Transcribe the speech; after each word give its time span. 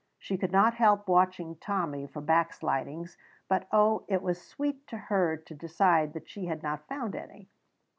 She 0.17 0.35
could 0.35 0.51
not 0.51 0.73
help 0.73 1.07
watching 1.07 1.57
Tommy 1.57 2.07
for 2.07 2.23
backslidings, 2.23 3.19
but 3.47 3.67
oh, 3.71 4.03
it 4.07 4.23
was 4.23 4.41
sweet 4.41 4.87
to 4.87 4.97
her 4.97 5.37
to 5.37 5.53
decide 5.53 6.13
that 6.13 6.27
she 6.27 6.47
had 6.47 6.63
not 6.63 6.87
found 6.87 7.15
any. 7.15 7.49